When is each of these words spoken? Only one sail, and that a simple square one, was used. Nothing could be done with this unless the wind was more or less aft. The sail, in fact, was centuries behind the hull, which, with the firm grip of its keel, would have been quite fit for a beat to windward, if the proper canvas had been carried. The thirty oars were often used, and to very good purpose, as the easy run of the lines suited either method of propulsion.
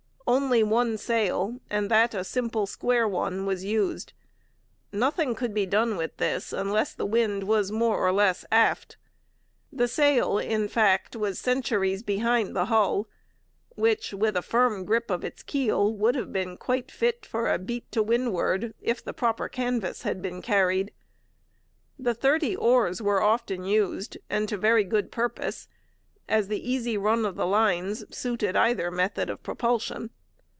Only 0.27 0.63
one 0.63 0.97
sail, 0.97 1.59
and 1.69 1.91
that 1.91 2.13
a 2.13 2.23
simple 2.23 2.65
square 2.65 3.05
one, 3.05 3.45
was 3.45 3.65
used. 3.65 4.13
Nothing 4.93 5.35
could 5.35 5.53
be 5.53 5.65
done 5.65 5.97
with 5.97 6.15
this 6.17 6.53
unless 6.53 6.93
the 6.93 7.05
wind 7.05 7.43
was 7.43 7.69
more 7.69 7.97
or 7.97 8.13
less 8.13 8.45
aft. 8.49 8.95
The 9.73 9.89
sail, 9.89 10.37
in 10.37 10.69
fact, 10.69 11.17
was 11.17 11.37
centuries 11.37 12.01
behind 12.01 12.55
the 12.55 12.67
hull, 12.67 13.09
which, 13.75 14.13
with 14.13 14.35
the 14.35 14.41
firm 14.41 14.85
grip 14.85 15.11
of 15.11 15.25
its 15.25 15.43
keel, 15.43 15.93
would 15.97 16.15
have 16.15 16.31
been 16.31 16.55
quite 16.55 16.91
fit 16.91 17.25
for 17.25 17.49
a 17.51 17.59
beat 17.59 17.91
to 17.91 18.01
windward, 18.01 18.73
if 18.79 19.03
the 19.03 19.13
proper 19.13 19.49
canvas 19.49 20.03
had 20.03 20.21
been 20.21 20.41
carried. 20.41 20.93
The 21.99 22.13
thirty 22.13 22.55
oars 22.55 23.01
were 23.01 23.21
often 23.21 23.65
used, 23.65 24.17
and 24.29 24.47
to 24.47 24.55
very 24.55 24.85
good 24.85 25.11
purpose, 25.11 25.67
as 26.29 26.47
the 26.47 26.71
easy 26.71 26.97
run 26.97 27.25
of 27.25 27.35
the 27.35 27.45
lines 27.45 28.05
suited 28.15 28.55
either 28.55 28.89
method 28.89 29.29
of 29.29 29.43
propulsion. 29.43 30.09